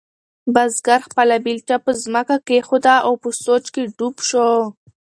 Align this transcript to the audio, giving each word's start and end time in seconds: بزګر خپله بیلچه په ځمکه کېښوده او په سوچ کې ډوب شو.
بزګر 0.53 1.01
خپله 1.09 1.35
بیلچه 1.45 1.75
په 1.85 1.91
ځمکه 2.03 2.35
کېښوده 2.47 2.95
او 3.05 3.13
په 3.21 3.29
سوچ 3.43 3.65
کې 3.73 3.83
ډوب 3.97 4.15
شو. 4.29 4.49